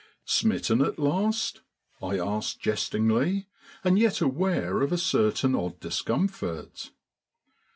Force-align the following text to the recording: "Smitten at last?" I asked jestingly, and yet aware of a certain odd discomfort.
"Smitten 0.25 0.81
at 0.81 0.97
last?" 0.97 1.61
I 2.01 2.17
asked 2.17 2.59
jestingly, 2.59 3.45
and 3.83 3.99
yet 3.99 4.19
aware 4.19 4.81
of 4.81 4.91
a 4.91 4.97
certain 4.97 5.53
odd 5.53 5.79
discomfort. 5.79 6.89